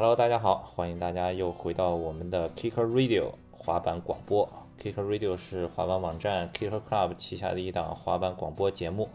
[0.00, 4.48] Hello，大家好，欢迎大家又回到我们的 Kicker Radio 滑板广播。
[4.82, 9.10] Kicker Radio 是滑板网站 Kicker Club 旗下的一档滑板广播节目。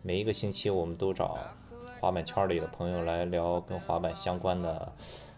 [0.00, 1.36] 每一个星期，我们都找
[2.00, 4.90] 滑板圈里的朋友来聊跟滑板相关的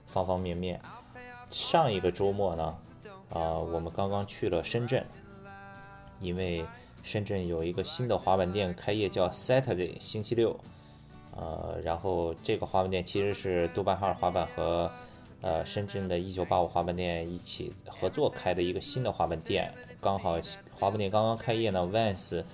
[0.07, 0.81] 方方面面。
[1.51, 2.79] 上一个周末呢，
[3.31, 5.05] 啊、我们刚刚去了深圳，
[6.21, 6.65] 因为
[7.03, 10.57] 深圳有一个新的滑板店开业，叫 Saturday 星期六。
[11.37, 14.91] 呃，然后这个滑板店其实是杜拜哈尔滑板和
[15.41, 19.73] 呃深圳的1985滑板店一起合作开的一个新的滑板店。
[20.01, 20.39] 刚好
[20.73, 22.45] 滑板店刚刚开业呢，Vans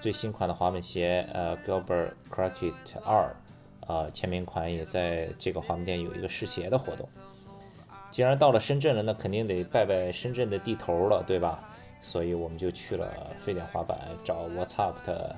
[0.00, 2.74] 最新款的滑板鞋呃 Gilbert Crockett
[3.04, 3.34] 二
[3.86, 7.08] 呃签名款也在这个滑板店有一个试鞋的活动。
[8.10, 11.68] 既然到了深圳了，那肯定得拜拜深圳的地头了，对吧？
[12.00, 13.10] 所以我们就去了
[13.40, 15.34] 飞点滑板找 What's Up 的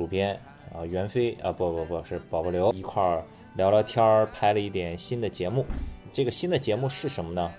[0.00, 0.34] 主编
[0.72, 3.22] 啊袁飞啊不不不是宝宝刘一块儿
[3.54, 5.62] 聊聊天儿，拍了一点新的节目。
[6.10, 7.52] 这个新的节目是什么呢？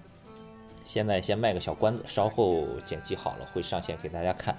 [0.83, 4.57] 现在先卖个小关子，稍后剪辑好了会上线给大家看。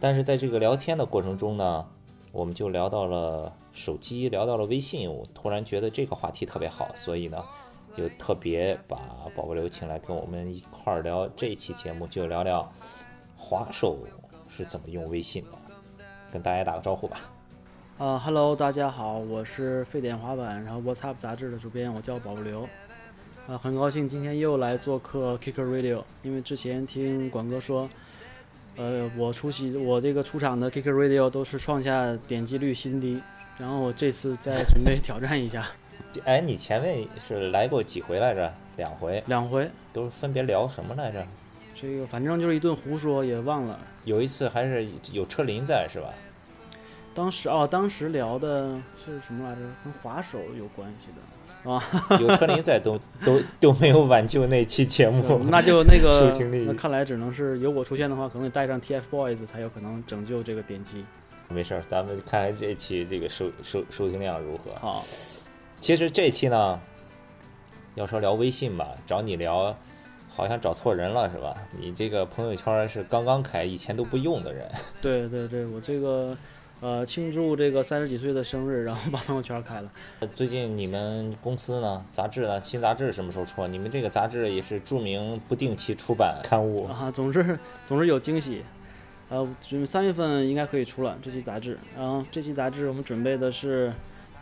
[0.00, 1.86] 但是在这个聊天的过程中呢，
[2.32, 7.40] 我们就聊到了手机，聊到了微信，我突然觉得这个话题特别好，所以呢，
[7.96, 8.96] 就特别把
[9.36, 12.68] 宝宝刘请来跟我们一块儿聊这一期节目，就聊聊
[13.36, 13.96] 滑手
[14.48, 15.50] 是怎么用微信的，
[16.32, 17.20] 跟大家打个招呼吧。
[17.98, 22.66] 啊、e l o 大家好，我是沸点滑板，然后 What's Up 杂志的主编，我叫宝刘。
[23.46, 27.88] 啊、很高兴今天又来做客 Kicker Radio，因为之前听管哥说，
[28.76, 33.20] 呃，我出席我这个出场的 Kicker Radio 都是创下点击率新低，
[33.58, 35.68] 然后我这次再准备挑战一下，
[36.24, 38.50] 哎，你前面是来过几回来着？
[38.78, 41.26] 两回，两回，都是分别聊什么来着？
[41.82, 43.76] 这个反正就是一顿胡说，也忘了。
[44.04, 46.14] 有一次还是有车林在是吧？
[47.12, 49.60] 当时哦，当时聊的是什么来着？
[49.82, 51.82] 跟滑手有关系的，啊，
[52.20, 56.32] 有车林在都都都没有挽救那期节目，那就那个
[56.64, 61.04] 那看来只能是有我出现的话，可能得带上 TFBOYS 才有可能拯救这个点击。
[61.48, 64.72] 没事儿，咱们看看这期这个收收收听量如何。
[64.80, 65.04] 好，
[65.80, 66.80] 其实这期呢，
[67.96, 69.76] 要说聊微信吧，找你聊，
[70.34, 71.54] 好像找错人了是吧？
[71.78, 74.66] 你这个朋友圈是刚刚开，以前都不用的人。
[75.02, 76.36] 对对对，我这个
[76.80, 79.90] 呃庆祝这个三十几岁的生日，然后把朋友圈开了。
[80.34, 83.66] 最近你们公司呢，杂志呢，新杂志什么时候出？
[83.66, 86.86] 你们这个杂志也是著名不定期出版刊物。
[86.86, 88.62] 啊，总是总是有惊喜。
[89.28, 91.78] 呃，准三月份应该可以出了这期杂志。
[91.96, 93.92] 然后这期杂志我们准备的是，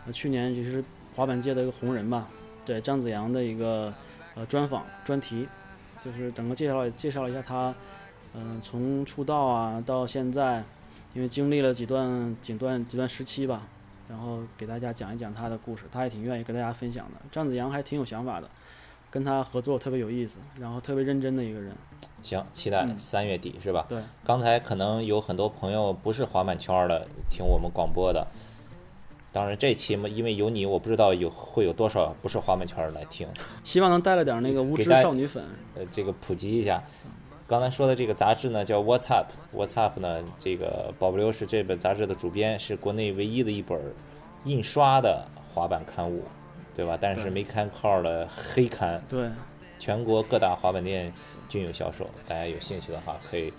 [0.05, 0.83] 呃、去年也是
[1.15, 2.27] 滑板界的一个红人吧，
[2.65, 3.93] 对张子阳的一个
[4.35, 5.47] 呃专访专题，
[6.03, 7.73] 就是整个介绍介绍了一下他，
[8.33, 10.63] 嗯、从出道啊到现在，
[11.13, 13.61] 因为经历了几段几段几段时期吧，
[14.09, 17.21] 然后给大家讲一讲他的故事，他也挺愿意跟大家分享的。
[17.31, 18.49] 张子阳还挺有想法的，
[19.09, 21.71] 跟他合作特别有意思，然后特别认真的一个人。
[22.23, 23.85] 行，期待嗯三月底是吧？
[23.87, 24.01] 对。
[24.25, 28.25] 刚才可能有很多朋友不是滑板圈的听我们广播的，
[29.33, 33.27] 当然这期嘛，因为有你，我不知道有会有多少不是滑板圈的来听。
[33.63, 35.43] 希望能带了点那个无知少女粉。
[35.75, 36.83] 呃，这个普及一下。
[37.47, 43.77] 刚才说的这个杂志呢，叫 What's Up，What's Up 呢，这个保不留是这本杂志的主编，是国内唯一的一本
[44.45, 46.23] 印刷的滑板刊物，
[46.75, 46.97] 对吧？
[46.99, 49.29] 但是没刊号的黑刊，对，
[49.79, 51.11] 全国各大滑板店
[51.49, 52.09] 均有销售。
[52.25, 53.51] 大家有兴趣的话，可以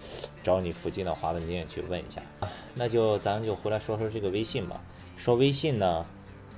[0.43, 2.23] 找你附近的滑板店去问一下。
[2.41, 4.81] 啊那就咱就回来说说这个微信吧。
[5.17, 6.07] 说微信呢，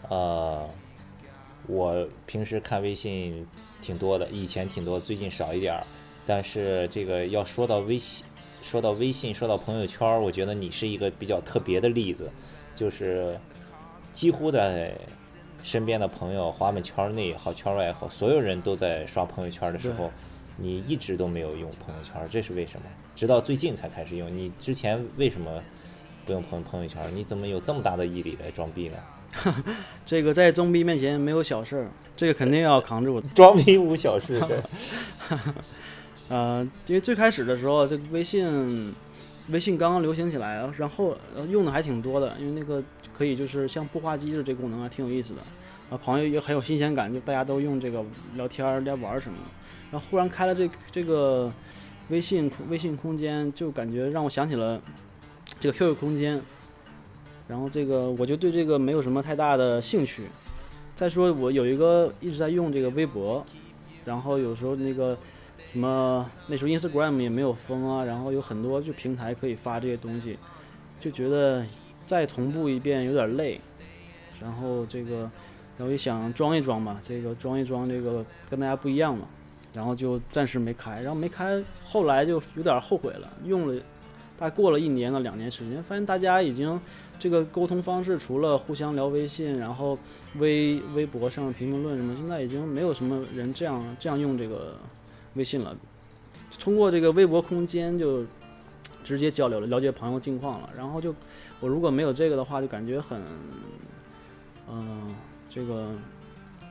[0.09, 0.69] 呃，
[1.67, 3.47] 我平时看微信
[3.83, 5.85] 挺多的，以前挺多，最近少一点儿。
[6.27, 8.25] 但是这个要说到微信，
[8.63, 12.31] 说到微信，说到朋友圈儿，我觉得你是一个比较特别的例子，
[12.75, 13.39] 就是
[14.15, 14.97] 几乎在
[15.63, 20.11] 身边的朋友，滑们圈内也好，圈外也好，所有人都在刷朋友圈的时候，
[20.57, 22.87] 你一直都没有用朋友圈，这是为什么？
[23.15, 24.35] 直到最近才开始用。
[24.35, 25.63] 你之前为什么
[26.25, 27.03] 不用朋朋友圈？
[27.15, 28.97] 你怎么有这么大的毅力来装逼呢？
[30.07, 33.21] 这个在装逼面前没有小事儿，这个肯定要扛住。
[33.35, 34.63] 装逼无小事，这
[36.29, 38.95] 呃，因为最开始的时候，这个微信，
[39.51, 42.83] 微信刚刚流行起来，然后呃用的还挺多的，因为那个
[43.13, 45.43] 可以就是像步话机的这功能还挺有意思的，
[45.91, 48.05] 啊，朋友也很有新鲜感，就大家都用这个
[48.37, 49.45] 聊天儿、聊玩儿什么的。
[49.91, 51.53] 然后忽然开了这这个
[52.09, 54.81] 微信微信空间，就感觉让我想起了
[55.61, 56.41] 这个 QQ 空间，
[57.49, 60.25] 然后这个我就对这个没有什么太大的兴趣。
[60.97, 63.45] 再说我有一个一直在用这个微博，
[64.05, 65.19] 然后有时候那个
[65.73, 70.39] 什么那时候 Instagram 也没有封啊，然后有很多就平台可以发这些东西，
[71.01, 71.65] 就觉得
[72.07, 73.61] 再同步一遍有点累，
[74.41, 75.29] 然后这个
[75.77, 79.27] 然后也想装一装嘛，这个装一装这个跟大家不一样嘛，
[79.73, 83.83] 然后就暂时没开，然后没开，后来就有点后悔了，用了
[84.39, 86.81] 大概过了一年到两年时间，发现大家已经
[87.19, 89.99] 这个沟通方式除了互相聊微信，然后
[90.39, 94.77] 微微博上评评论什么，现在已经没有什么人这样这样用这个
[95.35, 95.77] 微信了，
[96.59, 98.25] 通过这个微博空间就
[99.05, 101.15] 直接交流了，了解朋友近况了，然后就
[101.61, 103.21] 我如果没有这个的话，就感觉很，
[104.71, 105.15] 嗯、
[105.49, 105.91] 这个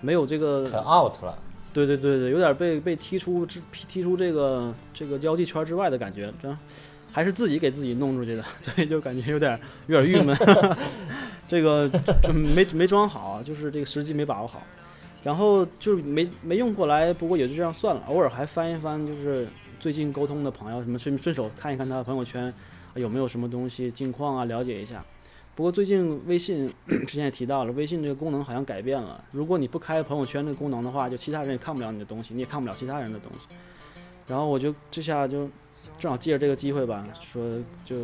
[0.02, 1.38] 没有这个很 out 了。
[1.74, 6.56] 对对对对，有点被被踢出之踢出这个这个交际圈之外的感觉，这
[7.14, 9.58] 还是自己给自己弄出去的， 所以就感觉有点
[9.88, 10.36] 有点郁闷。
[11.48, 11.88] 这个
[12.24, 14.64] 就没没装好，就是这个时机没把握好，
[15.24, 19.48] 然后就没没用过来，不过也就这样算了，偶尔还翻一翻，就是
[19.80, 22.52] 最近沟通的朋友什么顺顺手看一看他的朋友圈
[22.96, 25.06] 有没有什么东西近况啊，了解一下。
[25.54, 26.74] 不过最近微信
[27.06, 29.24] 之前也提到了，微信这个功能好像改变了。
[29.32, 33.48] 如果你不开朋友圈这个功能的话，就其他人也看不了你的东西，你也看不了其他人的东西。
[34.26, 35.48] 然后我就这下就
[35.98, 37.44] 正好借着这个机会吧，说
[37.86, 37.96] 就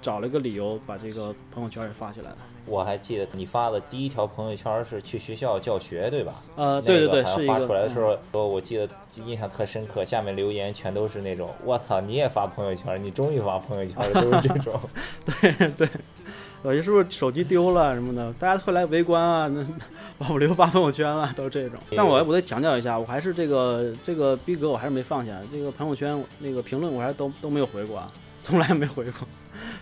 [0.00, 2.36] 找了一个理由把这个朋友圈也发起来了。
[2.66, 6.34] 我还记得你发的第一条朋友圈是去学校教学，对吧？
[6.54, 8.86] 呃，对对对，发出来的时候，说我记得
[9.24, 14.78] 印象特深刻，下面留言全都是那种“我操，你也发朋友圈，你终于发朋友圈了”，都是这种。
[16.62, 19.64] 呃，是不是手机丢了什么的，大家会来围观啊，那
[20.18, 21.78] 保不留发朋友圈了，都是这种。
[21.96, 28.10] 但我我得强调一下，我还是这个这个逼格我还是没放下，这个朋友圈那个评论我还都都没有回过啊，
[28.42, 29.26] 从来没回过。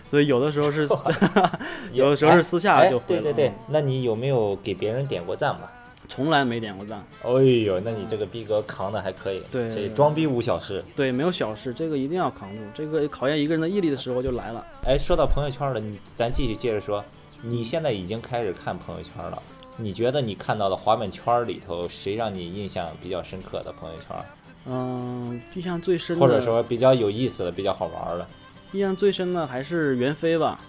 [0.07, 0.87] 所以有的时候是
[1.93, 5.71] 有的时候是私下哎就回了，对对对嗯，那你有没有给别人点过赞吧？
[6.07, 7.03] 从来没点过赞。
[7.23, 7.29] 哎
[7.65, 9.41] 呦，那你这个逼格扛的还可以。
[9.51, 10.83] 对这装逼无小事。
[10.95, 12.61] 对，没有小事，这个一定要扛住。
[12.73, 14.65] 这个考验一个人的毅力的时候就来了。
[14.85, 17.03] 哎，说到朋友圈了，你咱继续接着说。
[17.43, 19.39] 你现在已经开始看朋友圈了，
[19.77, 24.17] 你觉得你看到的滑板圈里头，谁让你印象比较深刻的朋友圈，
[24.65, 28.27] 嗯，印象最深的，或者说比较有意思的、比较好玩的？
[28.71, 30.59] 印象最深的还是袁飞吧，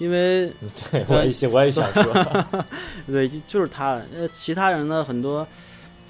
[0.00, 0.50] 因为
[0.90, 2.12] 对，我也想我也想说，
[3.06, 4.00] 对，就就是他。
[4.14, 5.46] 呃，其他人呢，很多，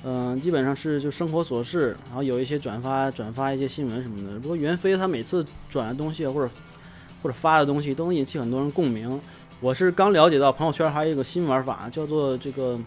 [0.05, 4.39] 嗯、基本上是就生活琐事，然后有一些转发转发一些新闻什么的。
[4.39, 6.49] 不过袁飞他每次转的东西或者
[7.21, 9.21] 或者发的东西都能引起很多人共鸣。
[9.61, 12.79] 我是刚了解到朋友圈还有一个新玩法，叫做这个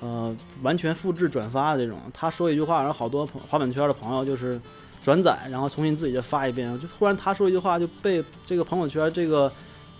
[0.00, 1.98] 呃完全复制转发这种。
[2.14, 4.58] 他说一句话，然后好多朋滑板圈的朋友就是
[5.04, 6.78] 转载，然后重新自己再发一遍。
[6.78, 9.52] 就忽然他说一句话就被这个朋友圈这个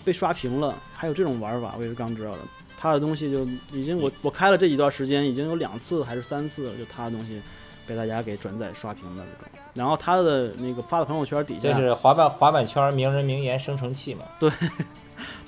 [0.05, 2.39] 被刷屏了，还有这种玩法，我也是刚知道的。
[2.77, 7.41] 他的东西就已经我我开了这几段时间，已经有两次还是三次了，就他的东西
[7.87, 9.53] 被大家给转载刷屏的这种。
[9.75, 14.25] 然后他的那个发的朋友圈底下，这是滑板滑板圈名人名言生成器嘛？
[14.41, 14.51] 对，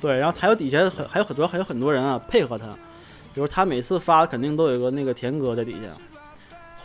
[0.01, 2.67] 对然后还有底下很还有很多还有很多人啊配合他，
[3.35, 5.89] 比如他每次发肯定都有个那个田哥在底下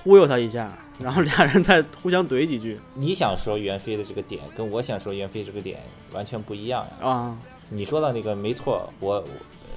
[0.02, 5.80] 忽悠他一下，然后俩人再互相怼几句你想说袁飞的这个点，跟我想说袁飞这个点
[6.12, 7.08] 完全不一样呀。
[7.08, 7.38] 啊，
[7.70, 9.24] 你说的那个没错，我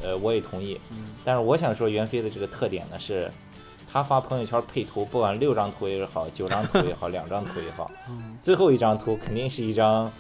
[0.03, 0.81] 呃我也同意。
[0.91, 3.31] 嗯但是我想说袁飞的这个特点呢是，
[3.91, 10.11] 他发朋友圈配图，不管六张图也好，九张图也好，两张图也好， 嗯最后一张图肯定是一张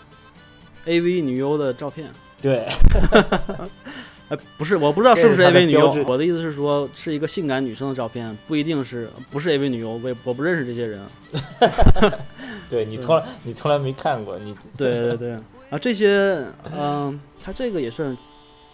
[0.86, 2.08] ，AV 女优的照片。
[2.40, 2.66] 对
[4.28, 5.93] 哎，不是，我不知道是不是这是他的 AV 女优。
[6.06, 11.00] 我的意思是说，是一个性感女生的照片，不一定是不是 AV 女优，我也我不认识这些人。
[12.70, 15.38] 对，你从来你从来没看过，你对对对，
[15.72, 18.14] 啊，这些，嗯、他这个也是，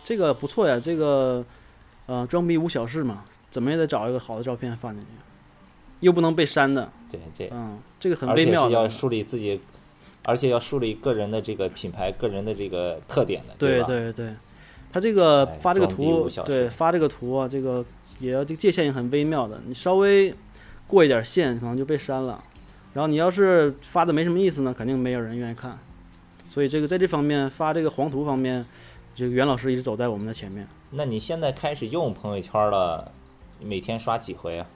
[0.03, 1.45] 这个不错呀，这个，
[2.07, 5.07] 呃，装逼无小事嘛，怎么也得找一个好的照片放进去，
[6.01, 9.61] 又不能被删的，对对，嗯，这个很微妙要树立自己，
[10.25, 13.87] 而且要树立个人的这个品牌、个人的这个特点的，对吧？
[13.87, 14.35] 对对，
[14.93, 17.85] 他这个哎发这个图对发这个图啊，这个
[18.19, 20.35] 也要这个界限也很微妙的，你稍微
[20.89, 22.43] 过一点线，可能就被删了。
[22.95, 25.79] 然后你要是发的没什么意思呢，肯定没有人愿意看。
[26.59, 28.67] 所以这个在这方面发这个黄图方面，
[29.15, 30.67] 这个袁老师一直走在我们的前面。
[30.91, 33.13] 那你现在开始用朋友圈了，
[33.63, 34.67] 每天刷几回啊？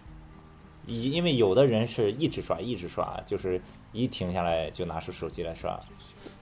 [0.86, 3.60] 因因为有的人是一直刷一直刷，就是
[3.92, 5.76] 一停下来就拿出手机来刷。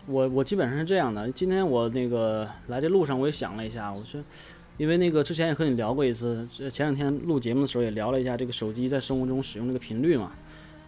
[0.06, 1.30] 我我基本上是这样的。
[1.30, 4.22] 今天我那个来这路上我也想了一下，我说，
[4.76, 10.34] 因为那个之前也和你聊过一次，这前两天录节目的时候也聊了一下这个手机在生活中使用这个频率嘛。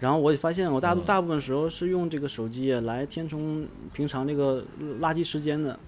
[0.02, 1.00] 然后我也发现我大嗯。
[1.06, 4.64] 大部分时候是用这个手机来填充平常这个
[5.00, 5.78] 垃圾时间的，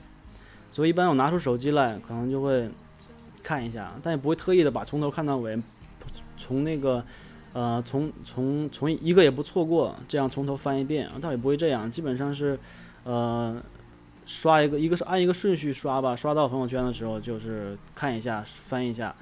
[0.70, 2.70] 所以一般我拿出手机来可能就会
[3.42, 5.58] 看一下，但也不会特意的把从头看到尾，
[6.36, 7.04] 从那个
[7.52, 12.56] 呃从从从一个也不错过，这样从头翻一遍，倒也不会这样，基本上是
[13.02, 13.60] 呃
[14.26, 19.12] 刷一个，一个是按一个顺序刷吧，刷到朋友圈的时候就是看一下翻一下，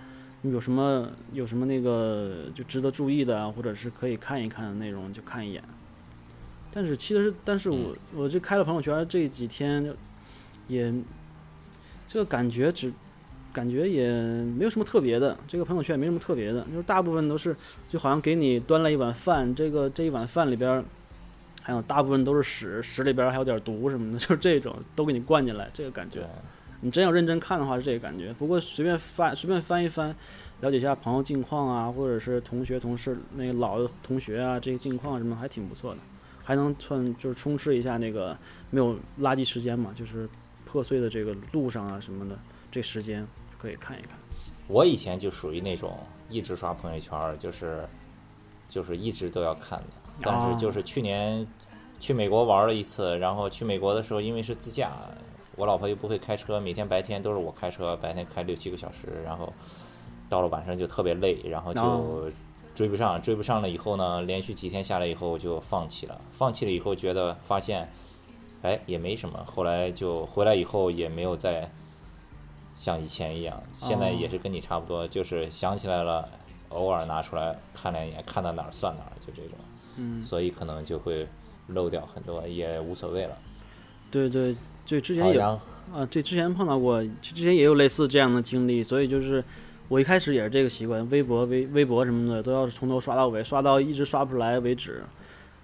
[0.42, 5.62] 有什么有什么那个就值得注意的啊，或者是可以看一看的内容就看一眼。
[6.72, 9.94] 但是其实，但是我我这开了朋友圈这几天，
[10.68, 10.92] 也
[12.08, 12.92] 这个感觉只
[13.52, 17.54] 感觉也没有什么特别的，这个朋友圈也没什么特别的，就是大部分都是
[17.88, 20.84] 就好像给你端了一碗饭，这个这一碗饭里边儿
[21.62, 26.26] 还有大部分都是屎，屎里边还有点毒什么的，就是这种都给你灌进来，这个感觉对。
[26.84, 30.14] 你真要认真看的话是这个感觉，不过随便翻随便翻一翻，
[30.60, 36.00] 了解一下朋友近况啊，或者是同学同事那个老的同学啊，这些近况什么还挺不错的，
[36.42, 38.36] 还能算就是充斥一下那个
[38.70, 40.28] 没有垃圾时间嘛，就是
[40.64, 42.36] 破碎的这个路上啊什么的，
[42.68, 43.24] 这时间
[43.58, 44.10] 可以看一看。
[44.66, 45.96] 我以前就属于那种
[46.28, 47.88] 一直刷朋友圈，就是
[48.68, 49.86] 就是一直都要看的。
[50.20, 51.46] 但哦是就是去年
[52.00, 54.96] 去美国玩了一次，然后去美国的时候，因为是自驾，
[55.56, 59.52] 我老婆又不会开车，每天白天都是我开车，白天开六七个小时，然后
[60.28, 62.32] 到了晚上就特别累，然后就哦。
[62.74, 67.86] 追不上，追不上了以后呢，连续几天下来以后我就放弃了，放弃了以后觉得发现，
[68.62, 71.70] 哎也没什么，后来就回来以后也没有再
[72.74, 76.26] 像以前一样，现在哦也是跟你差不多，就是想起来了，
[76.70, 79.58] 偶尔拿出来看两眼，看到哪儿算哪儿，就这种，
[79.96, 81.28] 嗯，所以可能就会
[81.66, 83.36] 漏掉很多，也无所谓了。
[84.10, 85.60] 对对，这之前好，有然后
[85.94, 89.42] 啊，对，之前碰到过，之前也有类似这样的经历，所以就是
[89.88, 95.02] 我一开始也是这个习惯，微博、微微博什么的都要从头刷到尾，刷到一直刷不出来为止。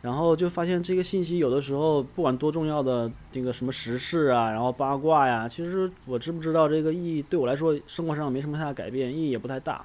[0.00, 9.84] 然后就发现这个信息有的时候不管多重要的这个什么时事啊，然后八卦呀，其实我知不知道这个意义对我来说生活上没什么太大改变，意义也不太大。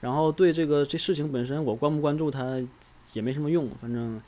[0.00, 2.60] 然后对这个这事情本身我关不关注它
[3.12, 4.20] 也没什么用，反正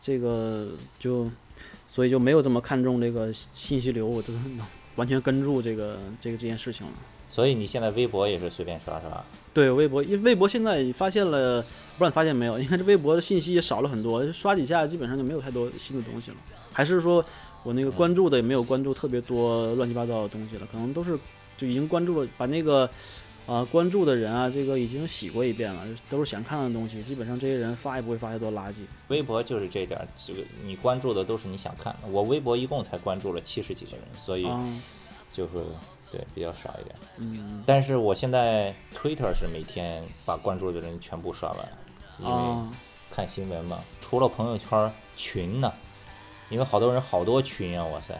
[0.00, 0.68] 这个
[1.00, 1.28] 就
[1.98, 4.32] 所以就没有这么看重这个信息流，我都
[4.94, 6.92] 完全跟住这个这个这件事情了。
[7.28, 9.24] 所以你现在微博也是随便刷是吧？
[9.52, 12.56] 对微博，因为微博现在发现了，不知道你发现没有？
[12.56, 16.36] 你看这微博的信息也少了很多，刷几下基本上就没有太多新的东西了。
[16.72, 17.24] 还是说
[17.64, 21.18] 我那个关注的也没有关注特别多乱七八糟的东西了，可能都是
[21.56, 22.88] 就已经关注了，把那个
[23.48, 27.02] 啊、关注的人啊，这个已经洗过一遍了，都是想看的东西。
[27.02, 28.82] 基本上这些人发也不会发太多垃圾。
[29.08, 32.08] 微博就是这点儿，这个你关注的都是你想看的。
[32.08, 34.62] 我微博一共才关注了七十几个人，所以啊，
[35.32, 35.52] 就是
[36.12, 36.94] 对比较少一点。
[37.16, 41.68] 嗯但是我现在 Twitter 是每天把关注的人全部刷完，
[42.20, 42.68] 因为啊，
[43.10, 43.78] 看新闻嘛。
[44.02, 45.72] 除了朋友圈群呢，
[46.50, 48.14] 因为好多人好多群啊，哇塞！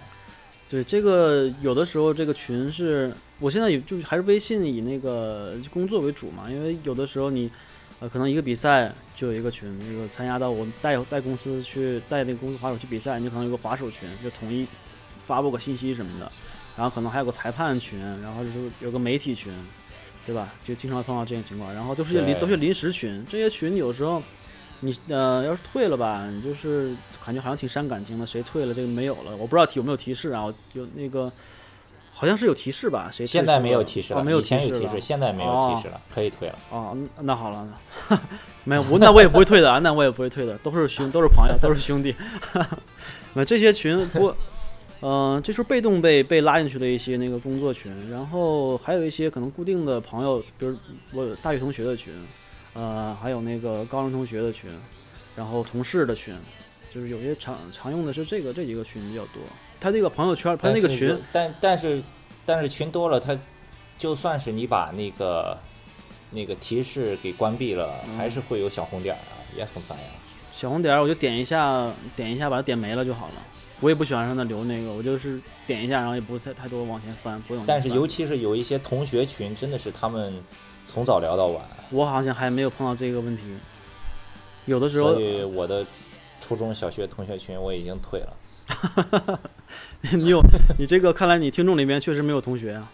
[0.71, 7.51] 对这个有的时候这个群是我现在也就还是微信以那个工作为主嘛，因为有的时候你
[8.01, 14.67] 呃可能一个比赛就有一个群，那个参加到我带带公司去带那个公司滑手去比赛，你就可能有个滑手群，就统一
[15.19, 16.31] 发布个信息什么的，
[16.77, 19.53] 然后可能还有个裁判群，然后就是有个媒体群，
[20.27, 20.53] 对吧？
[20.65, 24.23] 就经常碰到这种情况，然后都是些临都是临时群，这些群有时候。
[24.81, 26.95] 你呃，要是退了吧，你就是
[27.27, 28.25] 感觉好像挺伤感情的。
[28.25, 30.45] 谁退了，这个没有了，我不知道提有没有提示啊？
[30.73, 31.29] 有那个
[32.19, 33.09] 好像是有提示吧？
[33.13, 36.59] 谁现在没有提示了，哦、没有提示，现在没有哦提示了，可以退了。
[36.69, 37.69] 哦，那那好了，
[38.65, 42.13] 没有我那我也不会退的啊， 那我也不会退的，都是兄都是朋友， 都是兄弟。
[43.35, 44.37] 那这些群不过，
[45.01, 50.77] 嗯、这是被动被被拉进去的一些那个工作群，然后还有一些可能固定的朋友，比如
[51.13, 52.13] 我大学同学的群，
[52.75, 54.69] 呃，还有那个高中同学的群，
[55.37, 56.35] 然后同事的群，
[56.93, 59.41] 就是有些常常用的是这个这几个群比较多。
[59.81, 62.03] 他那个朋友圈，他那个群但是，但但是
[62.45, 63.39] 但是群多了，他
[63.99, 65.57] 就算是你把那个
[66.31, 70.05] 那个提示给关闭了，嗯还是会有小红点儿啊，也很烦呀。
[70.53, 73.35] 小红点儿我就点一下，点一下把它点没了就好了。
[73.81, 77.65] 我也不喜欢让它留那个，我就是点一下，然后也不太太多往前翻，不用。
[77.65, 80.35] 但是尤其是有一些同学群，真的是他们
[80.89, 83.43] 从早聊到晚，我好像还没有碰到这个问题。
[84.67, 85.87] 有的时候所以我的
[86.41, 88.37] 初中小学同学群我已经退了。
[90.15, 90.43] 你有
[90.79, 92.91] 你这个，看来你听众里面确实没有同学啊。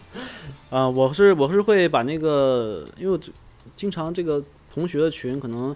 [0.71, 3.19] 啊、我是我是会把那个，因为
[3.75, 4.43] 经常这个
[4.73, 5.73] 同学的群，可能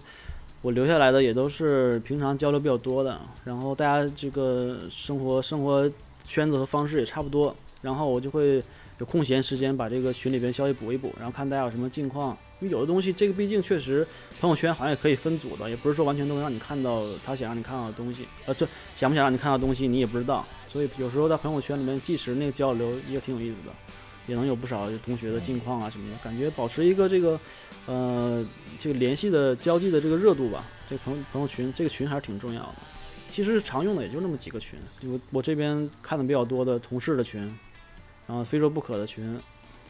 [0.62, 5.89] 我留下来的也都是平常交流比较多的，然后大家这个生活生活
[6.25, 8.62] 圈子和方式也差不多，然后我就会
[8.99, 12.37] 有空闲时间把这个群里边消息补一补，然后看大家有什么近况。
[12.59, 14.05] 因为有的东西，这个毕竟确实
[14.41, 23.71] 朋友圈好像也可以分组的，也不是说完全都能让你看到他想让你看到的东西，呃，这想不想让你看到东西你也不知道，所以有时候在朋友圈里面，即时那个交流也挺有意思的，
[24.27, 27.39] 也能有不少同学的近况啊什么的，感觉保持一个这个
[27.85, 28.45] 呃
[28.77, 30.65] 这个联系的交际的这个热度吧。
[30.89, 32.75] 这朋友朋友群这个群还是挺重要的。
[33.31, 37.49] 其实常用的也就那么几个群，我我这边看的比较多的同事的群，
[38.29, 39.39] 然后非说不可的群，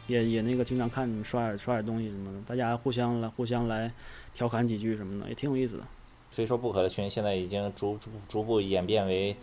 [0.06, 3.92] 也也那个经常看你们刷点刷点东西什么的，大家互相来互相来
[4.32, 5.84] 调侃几句什么的，也挺有意思的。
[6.30, 9.36] 非说不可的群现在已经逐逐逐步演变为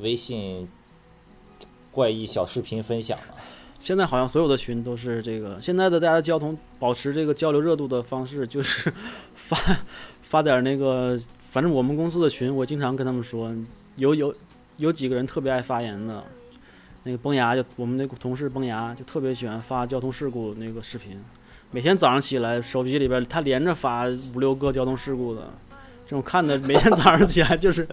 [0.00, 0.68] 微信
[1.90, 3.34] 怪异小视频分享了。
[3.78, 8.92] 现在好像所有的群都是这个，现在的大家交通保持这个交流热度的方式就是
[9.34, 9.56] 发
[10.24, 13.50] 发点那个，反正我们公司的群，我经常跟他们说，
[13.96, 14.34] 有有
[14.76, 16.22] 有几个人特别爱发言的，
[17.08, 21.18] 那个崩牙就我们那个同事崩牙就特别喜欢发交通事故那个视频，
[21.70, 25.40] 每天早上起来手机里边他连着发五六个交通事故的，
[26.04, 27.88] 这种看的每天 早上起来就是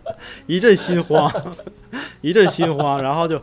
[0.48, 1.32] 一阵心慌，
[2.20, 3.42] 一阵心慌，然后就。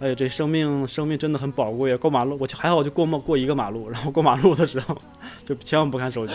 [0.00, 1.96] 哎，这生命生命真的很宝贵啊！
[1.96, 4.96] 过马路，我就还好，我就过过过一个马路，然后过马路的时候
[5.44, 6.32] 就千万不看手机。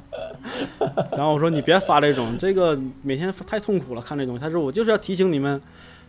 [1.12, 4.38] 然后我说你别发这种，这个每天太痛苦了，看这东西。
[4.42, 5.58] 他说我就是要提醒你们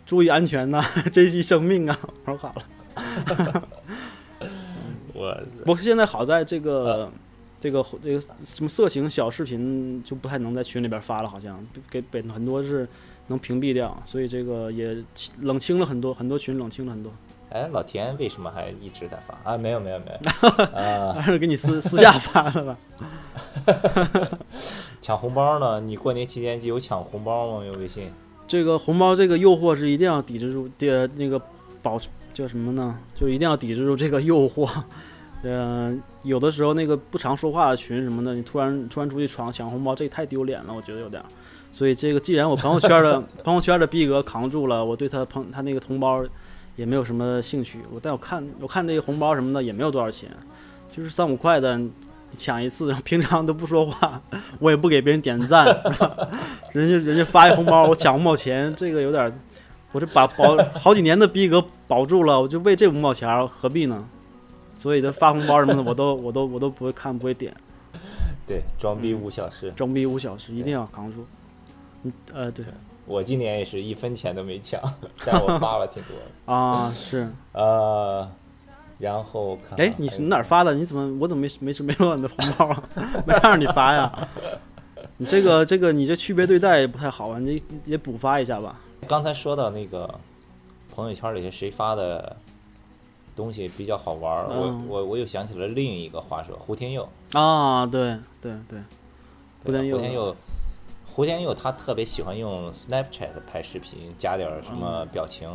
[0.07, 0.83] 注意安全呐，
[1.13, 1.99] 珍惜生命啊。
[2.25, 3.63] 我说好了。
[5.13, 5.37] 我
[5.67, 7.11] 我现在好在这个
[7.59, 12.87] 这个这个什么色情小视频就不太能在群里边发了，好像给给很多是。
[13.29, 14.95] 能屏蔽掉，所以这个也
[15.41, 17.11] 冷清了很多，很多群冷清了很多。
[17.49, 19.57] 哎，老田为什么还一直在发啊？
[19.57, 22.77] 没有没有没有，还是给你私私下发的吧。
[25.01, 25.81] 抢红包呢？
[25.81, 27.65] 你过年期间有抢红包吗？
[27.65, 28.09] 用微信？
[28.47, 31.39] 这个红包这个诱惑是一定要抵制住的，那个
[31.83, 31.99] 保
[32.33, 32.97] 叫什么呢？
[33.19, 34.69] 就一定要抵制住这个诱惑。
[35.43, 41.21] 嗯， 有的时候那个不常说话的群什么的，你突然突然出去闯抢红包，这也太丢脸了，我觉得有点。
[41.73, 46.23] 所以这个，既然我朋友圈的 朋友圈的逼格扛住了，我对他朋他那个同胞
[46.75, 47.79] 也没有什么兴趣。
[47.93, 50.29] 我但我看我看这个红包什么的也没有多少钱，
[50.91, 51.79] 就是三五块的
[52.35, 54.21] 抢一次，平常都不说话，
[54.59, 55.65] 我也不给别人点赞，
[56.73, 59.39] 人家人家发一红包我抢五毛钱，这个有点，
[59.91, 64.03] 我这把保好几年的逼格保住了，我就为这五毛钱何必呢？
[64.75, 67.51] 所以他发红包什么的我都 我都我都不会看不会点。
[68.45, 71.25] 对，装逼五小时，装逼五小时一定要扛住。
[72.03, 72.63] 嗯呃，对，
[73.05, 74.79] 我今年也是一分钱都没抢，
[75.25, 76.15] 但我发了挺多
[76.53, 78.29] 啊，是呃，
[78.99, 80.73] 然后看，哎，你是哪儿发的？
[80.73, 82.83] 你怎么我怎么没没没收到你的红包啊？
[83.25, 84.27] 没看着你发呀？
[85.17, 88.79] 你这个这个你这区别对待也不太好啊，你也补发一下吧。
[89.07, 90.19] 刚才说到那个
[90.93, 92.35] 朋友圈里谁发的
[93.35, 98.79] 东西比较好玩，我我我又想起了另一个话说胡天佑啊，对对对，
[99.63, 100.35] 胡天佑。
[101.13, 105.49] 胡天佑他特别喜欢用 Snapchat 拍视频，加点什么表情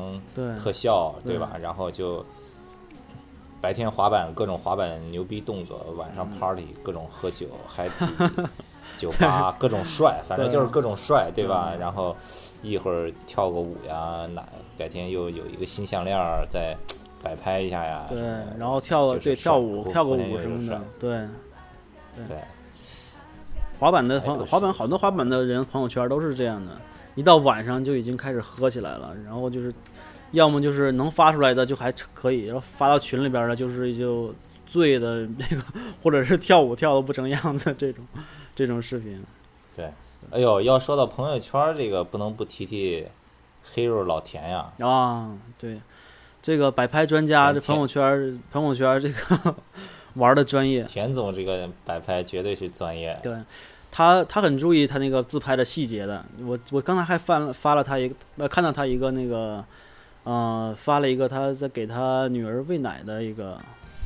[0.61, 1.53] 特效，对吧？
[1.61, 2.27] 然后就
[3.63, 8.47] 白天滑板各种滑板牛逼动作，晚上 party 各种喝酒 happy
[8.99, 11.73] 酒吧 各种帅，反正就是各种帅，对吧？
[11.79, 12.15] 然后
[12.61, 14.45] 一会儿跳个舞呀，哪
[14.77, 16.19] 改天又有一个新项链
[16.51, 16.77] 再
[17.23, 18.05] 摆拍一下呀？
[18.09, 18.19] 对，
[18.59, 21.29] 然后跳个对跳舞跳个舞什么的，对
[22.27, 22.37] 对。
[23.79, 26.73] 滑板的朋滑板好多滑板的人朋友圈都是这样的，
[27.15, 29.73] 一到晚上就已经开始喝起来了，然后就是，
[30.33, 34.35] 要么就是能发出来的就还可以，然后发到群里边的，就是就
[34.67, 35.63] 醉的那个，
[36.03, 38.05] 或者是跳舞跳的不成样子这种，
[38.55, 39.23] 这种视频。
[39.77, 39.91] 对，
[40.31, 43.07] 哎呦，要说到朋友圈这个，不能不提提
[43.75, 44.73] 黑肉老田呀。
[44.81, 45.81] 啊，对，
[46.43, 49.55] 这个摆拍专家，这朋友圈朋友圈这个
[50.15, 50.85] 玩的专业。
[50.85, 53.19] 田总这个摆拍绝对是专业。
[53.23, 53.35] 对。
[53.95, 59.63] 他他很注意他那个自拍的细节的，我我刚才还翻了发了他一个，呃看到他一个那个，
[60.25, 63.59] 呃发了一个他在给他女儿喂奶的一个，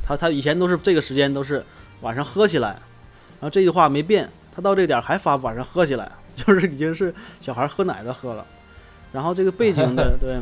[0.03, 1.63] 他他以前都是这个时间都是
[2.01, 8.45] 晚上喝起来，然后这句话没变，他到这点还发晚上喝起来， 就是已经是小孩喝奶的喝了，
[9.11, 10.39] 然后这个背景的 对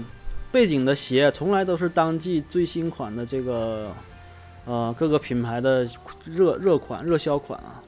[0.51, 3.91] 背景的鞋从来都是当季最新款的这个，
[4.65, 5.85] 呃各个品牌的
[6.23, 7.81] 热热款热销款啊。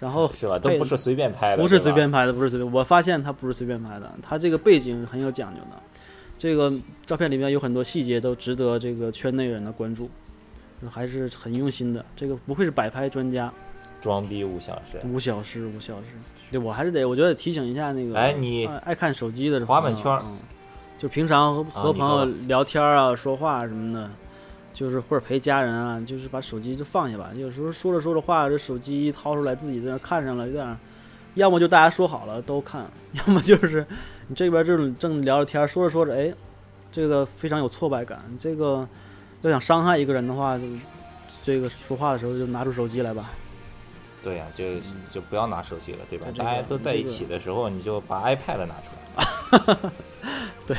[0.00, 0.56] 然后是吧？
[0.56, 2.72] 都不是随便拍的，不是随便拍的，不是随便。
[2.72, 5.76] 我发现他不是随便拍的，他这个背景很有讲究的，
[6.38, 6.72] 这个
[7.04, 10.08] 照片里面有很多细节都值得这个圈内人的关注，
[10.88, 12.04] 还是很用心的。
[12.16, 13.52] 这个不愧是摆拍专家，
[14.00, 16.06] 装逼五小时，五小时，五小时。
[16.50, 20.18] 对我还是得，我觉得提醒一下那个，哎，你爱看手机的滑板圈，
[20.98, 24.08] 就平常和和朋友聊天啊、说话什么的。
[24.74, 27.32] 就是或者陪家人啊，就是把手机就放下吧。
[27.34, 30.78] 有时候说着说着话，这手机一掏出来，自己在那看上了，有点，
[31.34, 33.84] 要么就大家说好了都看， 要么就是
[34.28, 36.32] 你这边正正聊着天，说着说着，哎，
[36.92, 38.22] 这个非常有挫败感。
[38.38, 38.86] 这个
[39.42, 40.64] 要想伤害一个人的话，就
[41.42, 43.30] 这个说话的时候就拿出手机来吧。
[44.22, 44.64] 对呀，就
[45.10, 46.26] 就不要拿手机了，对吧？
[46.36, 49.90] 大家都在一起的时候，你就把 iPad 拿出来。
[50.66, 50.76] 对，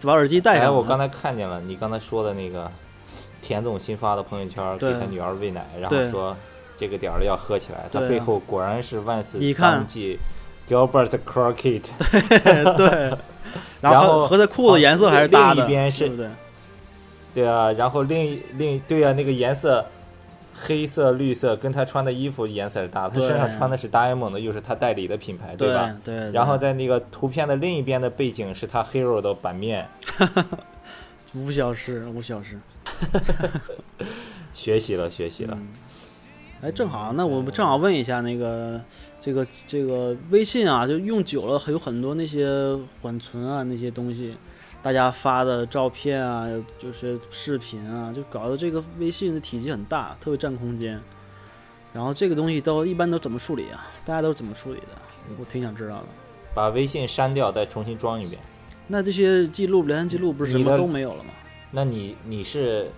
[0.00, 0.66] 把耳机戴上。
[0.66, 2.70] 哎，我刚才看见了你刚才说的那个。
[3.44, 6.34] 田总新发的朋友圈，给他女儿喂奶，然后说
[6.76, 7.88] 这个点儿了要喝起来。
[7.90, 10.16] 他背后果然是万斯你看当季
[10.68, 11.84] Gilbert Crockett，
[12.76, 13.12] 对，
[13.80, 16.28] 然后后和他裤子颜色还是搭的，另一边是对不对？
[17.34, 19.84] 对啊，然后另一另对啊，那个颜色。
[20.64, 25.92] 黑色、绿色跟他穿的衣服颜色是搭的，他身上穿的是 Diamond 的，又是他代理的品牌，对吧？
[26.04, 26.14] 对。
[26.16, 29.88] 对然后在那个图片的另一边的背景是他 Hero 的版面，
[31.34, 32.60] 五小时，五小时。
[34.54, 35.56] 学习了，学习了。
[35.58, 35.68] 嗯
[36.62, 38.80] 哎，正好，那我们正好问一下那个，
[39.20, 42.48] 这个这个微信啊，就用久了，有很多那些
[43.00, 44.36] 缓存啊，那些东西，
[44.80, 46.46] 大家发的照片啊，
[46.78, 51.00] 就是视频啊，就搞得这个微信的体积很大，特别占空间。
[51.92, 53.84] 然后这个东西都一般都怎么处理啊？
[54.04, 54.86] 大家都怎么处理的？
[55.40, 56.06] 我挺想知道的。
[56.54, 58.40] 把微信删掉，再重新装一遍。
[58.86, 61.30] 那这些记录、聊天记录不是什么都没有了吗？
[61.72, 62.88] 那你你是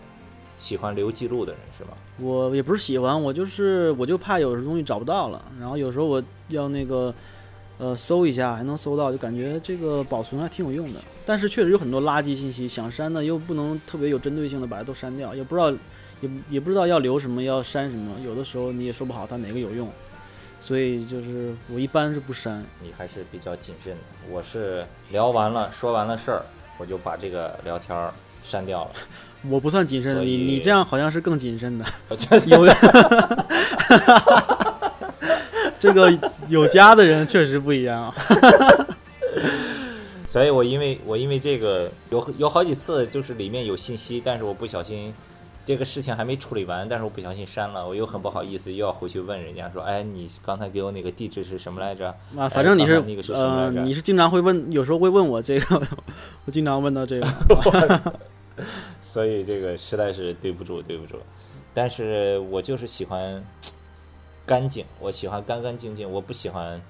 [0.58, 1.92] 喜欢留记录的人是吗？
[2.18, 7.12] 我也不是喜欢，我就是我就怕有时东西找不到了，然后有时候我要那个
[7.78, 11.00] 呃搜一下还能搜到，就感觉这个保存还挺有用的。
[11.26, 15.70] 但是确实有很多垃圾信息，想删的又不能特别有针对性的把它都删掉，也不知道
[16.20, 19.90] 也也不知道要留什么要删什么，有的时候你也说不好它哪个有用，
[20.60, 22.64] 所以就是我一般是不删。
[22.80, 23.98] 你还是比较谨慎的。
[24.30, 26.44] 我是聊完了，说完了事儿，
[26.78, 28.12] 我就把这个聊天儿
[28.44, 28.90] 删掉了。
[29.50, 31.84] 我不算谨慎，你你这样好像是更谨慎的。
[32.46, 32.66] 有
[35.78, 36.16] 这个
[36.48, 38.14] 有家的人确实不一样啊。
[40.28, 45.12] 所以我因为我因为这个有有好几次就是里面有信息，但是我不小心。
[45.66, 55.80] 这个事情还没处理完，但是我不小心删了，我又很不好意思，又要回去问人家说：“哎，你刚才给我那个地址是什么来着？”啊，反正你是哎那个是什么呃，来着你是经常会问，有时候会问我这个，
[56.44, 57.26] 我经常问到这个。
[59.02, 61.18] 所以这个实在是对不住，对不住。
[61.72, 63.44] 但是我就是喜欢
[64.46, 66.80] 干净，我喜欢干干净净，我不喜欢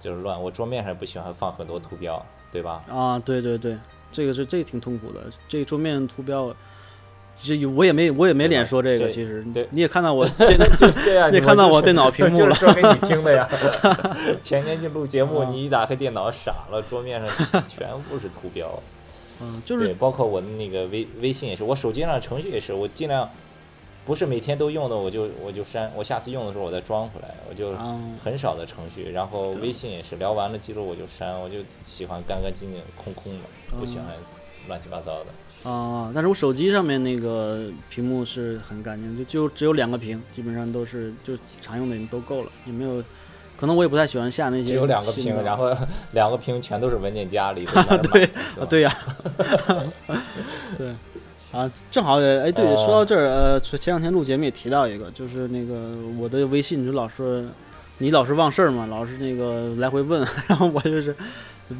[0.00, 0.40] 就是乱。
[0.40, 2.82] 我桌面上不喜欢放很多图标，对吧？
[2.88, 3.76] 啊，对对对，
[4.10, 6.54] 这个是这个挺痛苦的，这桌面图标，
[7.34, 10.64] 其实我也没我也没脸说这个，其实对你也看到我 电脑
[11.04, 13.46] 对呀、 你也看到我电脑屏幕了就是说给你听的呀。
[14.42, 18.82] 前年去录节目，啊你一打开电脑傻了，桌面上全部是图标。
[19.42, 23.28] 嗯，就对，是包括我的那个微微信也是，我手机上的程序也是，我尽量
[24.04, 29.10] 不是每天都用的，我就我就删，我下次用的时候我再装回来，我就啊，很少的程序。
[29.10, 33.40] 然后微信也是，聊完了记录我就删，我就喜欢干干净净、空空的，
[33.76, 34.06] 不喜欢
[34.68, 35.70] 乱七八糟的。
[35.70, 43.02] 啊，但是我手机上面那个屏幕是很干净，就就只有两个屏，基本上都是就常用的都够了，也没有，
[43.56, 45.74] 可能我也不太喜欢下那些只有两个屏，然后
[46.12, 48.98] 两个屏全都是文件夹里 对满的啊，对呀、
[50.76, 50.88] 对，
[51.52, 57.46] 啊，正好也哎，对，呃说到这儿，呃，前两天录节目也提到一个，就是那个我的微信就老是
[57.98, 61.16] 你老是忘事儿嘛，老是那个来回问，然后我就是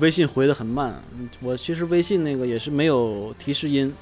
[0.00, 0.94] 微信回的很慢。
[1.42, 3.94] 我其实微信那个也是没有提示音，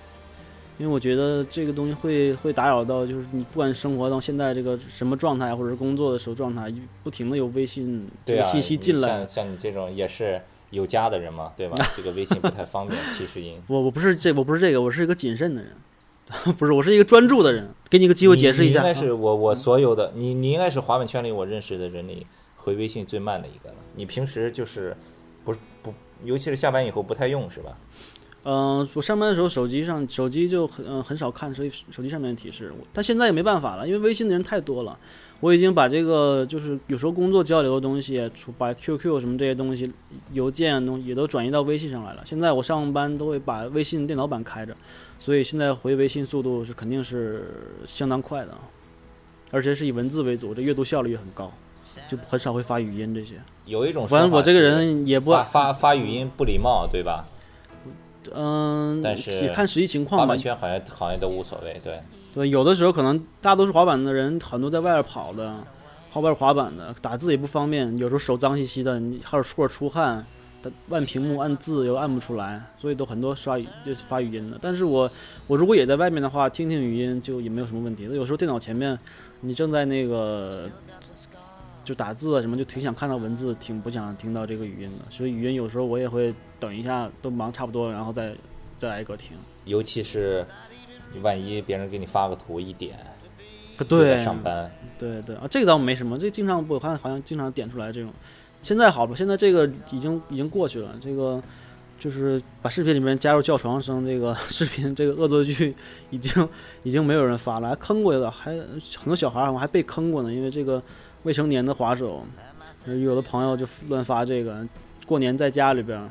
[0.77, 9.09] 因为我觉得这个东西会会打扰到，就是你不管生活到现在这个什么状态，或者是工作的时候状态，不停的有微信这个信息进来。
[9.09, 11.77] 像像你这种也是有家的人嘛，对吧？
[11.97, 13.61] 这个微信不太方便提示音。
[13.69, 15.73] 我我不是这我不是这个，我是一个谨慎的人，
[16.59, 17.69] 不是我是一个专注的人。
[17.89, 18.81] 给你个机会解释一下。
[18.81, 23.77] 应该是啊我我所有的你你应该是滑板圈里我认识的人里回微信最慢的一个了。
[23.95, 24.97] 你平时就是
[25.45, 27.77] 不不，尤其是下班以后不太用是吧？
[28.45, 32.73] 嗯、我上班的时候手机上手机就很、嗯很少看，所以手机上面的提示。
[32.93, 34.97] 但现在也没办法了，因为微信的人太多了。
[35.41, 39.93] 我已经把这个就是有时候工作交流的东西，除把 QQ 什么这些东西、
[40.33, 42.23] 邮件啊东西也都转移到微信上来了。
[42.25, 44.75] 现在我上班都会把微信电脑版开着，
[45.19, 47.47] 所以现在回微信速度是肯定是
[47.85, 48.55] 相当快的，
[49.51, 51.53] 而且是以文字为主，这阅读效率也很高，
[52.09, 53.35] 就很少会发语音这些。
[53.67, 57.27] 有一种反正我这个人也不发发发语音不礼貌，对吧？
[58.33, 60.39] 嗯，但是看实际情况吧板。
[60.39, 61.99] 圈好像好像都无所谓，对。
[62.35, 65.55] 对，有的时候可能大多数滑板的人很多在外边跑的，
[66.11, 70.27] 后边滑板的打字也不方便，有时候手脏兮兮的，你还有或者出汗，
[70.61, 74.59] 打按屏幕按字又按不出来，所以都很多刷语就是发语音的。
[74.61, 75.09] 但是我
[75.47, 78.03] 我如果也在外面的话，听听语音就也没有什么问题。
[78.05, 78.99] 有时候电脑前面
[79.41, 80.69] 你正在那个
[81.85, 85.05] 就打字啊什么，就挺想看到文字，挺不想听到这个语音的。
[85.09, 88.35] 所以语音有时候我也会等一下，都忙差不多了，然后再
[88.79, 89.37] 再来一个听。
[89.67, 90.45] 尤其是
[91.23, 92.99] 万一别人给你发个图一点，
[93.87, 98.11] 对，上班，对对啊，这个倒没什么，这经常我看好像经常点出来这种。
[98.63, 100.95] 现在好了，现在这个已经已经过去了。
[101.03, 101.43] 这个
[102.01, 105.75] 就是把视频里面加入叫床声这个 视频，这个恶作剧
[106.09, 106.49] 已经
[106.83, 108.53] 已经没有人发了，还坑过一个，还
[108.97, 110.83] 很多小孩儿我还被坑过呢，因为这个
[111.25, 112.25] 未成年的滑手，
[113.03, 114.67] 有的朋友就乱发这个，
[115.07, 116.09] 过年在家里边儿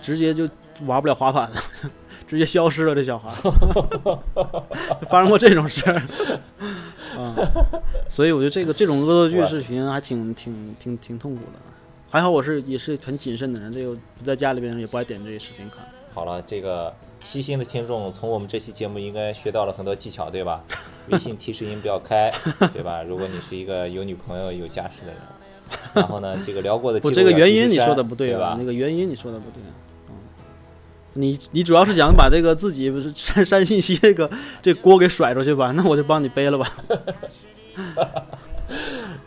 [0.00, 0.48] 直接就
[0.86, 1.56] 玩不了滑板了，
[2.26, 4.18] 直接消失了，这小孩儿
[5.08, 6.02] 发生过这种事儿
[7.18, 7.34] 啊，
[8.08, 11.58] 所以我觉得这个这种恶作剧视频还挺挺挺挺痛苦的。
[12.10, 15.84] 还好我是也是很谨慎的人，这个不在家里边也不爱点这些视频看。
[16.14, 20.64] 好了，这个细心的听众从我们这期节目应该学到了很多技巧，对吧？
[21.10, 22.32] 微信提示音不要开，
[22.72, 23.02] 对吧？
[23.02, 25.16] 如果你是一个有女朋友、有家室的人，
[25.94, 28.64] 然后呢，这个聊过的不，这个原因你说的不对吧那？
[28.64, 29.62] 个原因你说的不对。
[31.18, 34.30] 嗯，你你主要是想把这个自己不是删删信息这个
[34.62, 35.72] 这锅给甩出去吧？
[35.76, 36.70] 那我就帮你背了吧。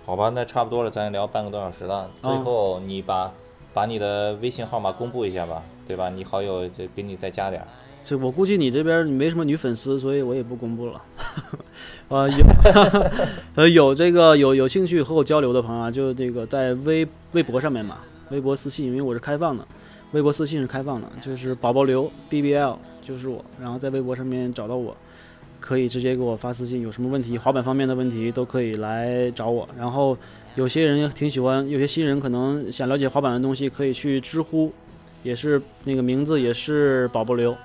[0.06, 2.10] 好吧，那差不多了，咱也聊半个多小时了。
[2.22, 3.32] 最啊后你把
[3.74, 6.10] 把你的微信号码公布一下吧，对吧？
[6.10, 7.68] 你好友就给你再加点儿。
[8.04, 11.02] 这我估计你这边你没什么女粉丝，所以我也不公布了。
[12.10, 12.46] 呃，有
[13.56, 18.00] 呃有这个有有兴趣和我交流的朋友啊，就这个在微微博上面嘛，
[18.32, 19.66] 微博私信，因为我是开放的，
[20.12, 24.96] 微博私信是开放的，就是宝宝刘 BBL 就是我，然后在微博上面找到我，
[25.60, 29.68] 可以直接给我发私信，有什么问题滑板方面的问题都可以来找我。
[29.78, 30.18] 然后
[30.56, 34.74] 有些人也挺喜欢，有些新人可能想了解滑板的东西，可以去知乎，
[35.24, 37.56] 也是那个名字也是宝宝刘。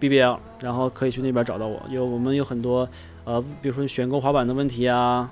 [0.00, 1.80] BBL，然后可以去那边找到我。
[1.88, 2.86] 有我们有很多
[3.24, 5.30] 呃，比如说选购滑板的问题啊，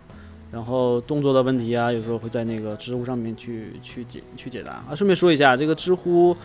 [0.53, 4.95] 然后动作的问题啊，有时候会在那个知乎上面去去解去解答啊。
[4.95, 6.37] 顺便说一下，这个知乎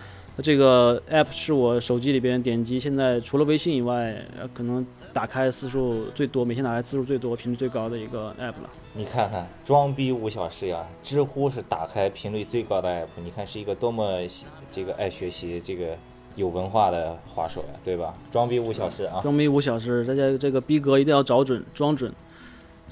[0.41, 8.69] 这个 app 是我手机里边点击现在除了微信以外，呃可能打开次数最多，每天打开次数最多、频率最高的一个 app 了。
[8.93, 10.87] 你看看，装逼五小时呀！
[11.03, 15.95] 知乎是打开频率最高的 app，你看是一个多么喜这个爱学习、这个
[16.35, 18.13] 有文化的滑手呀，对吧？
[18.31, 19.19] 装逼五小时啊！
[19.21, 22.11] 装逼五小时，大家这个逼格一定要找准，装准，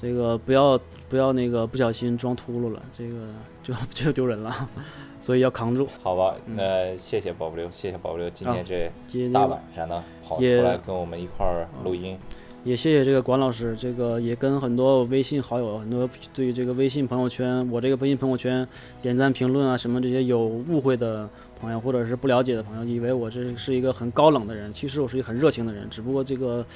[0.00, 0.78] 这个不要
[1.08, 3.16] 不要那个不小心装秃噜了，这个
[3.62, 4.68] 就 就丢人了，
[5.20, 5.88] 所以要扛住。
[6.02, 12.18] 好吧，嗯那谢谢宝宝刘，谢谢宝宝刘，今天这也大晚上的跑出来跟我们一块儿录音。
[12.64, 18.66] 也谢谢这个管老师，这个也跟很多微信好友、很多对这个微信朋友圈，我这个微信朋友圈
[19.00, 21.28] 点赞、评论啊什么这些有误会的
[21.60, 26.66] 朋友，或者是不了解的朋友，以为我这是一个很高冷的人，其实我是一个很热情的人，只不过这个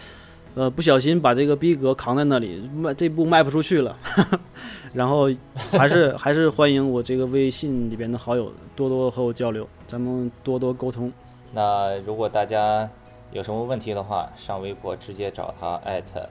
[0.54, 3.96] 呃不小心把这个逼格扛在那里，卖这步迈不出去了，
[4.92, 5.28] 然后
[5.72, 11.12] 还是还是欢迎我这个微信里边的好友多多和我交流，咱们多多沟通。
[11.52, 12.88] 那如果大家
[13.32, 16.28] 有什么问题的话，上微博直接找他艾特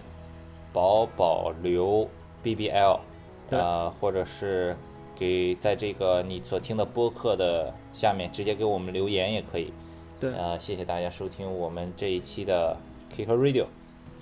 [0.74, 2.08] 宝宝刘
[2.44, 3.00] BBL，
[3.50, 4.76] 对呃，或者是
[5.16, 9.74] 给在这个你所听的播客的下面直接给我们留言也可以。
[10.20, 12.76] 对呃，谢谢大家收听我们这一期的
[13.16, 13.66] Kicker Radio，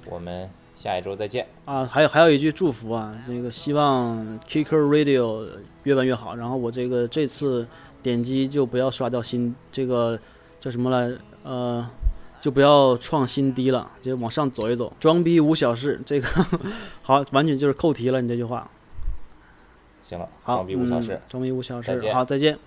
[0.09, 1.47] 我们下一周再见。
[1.65, 5.47] 啊，还有还有一句祝福啊，这个希望 Kicker Radio
[5.83, 6.35] 越办越好。
[6.35, 7.67] 然后我这个这次
[8.01, 10.19] 点击就不要刷掉新这个
[10.59, 11.89] 叫什么来，呃，
[12.39, 14.93] 就不要创新低了，就往上走一走。
[14.99, 16.27] 装逼无小事，这个
[17.03, 18.21] 好，完全就是扣题了。
[18.21, 18.69] 你这句话
[20.03, 22.13] 行了，好，装逼无小事嗯，装逼无小事。
[22.13, 22.57] 好，再见。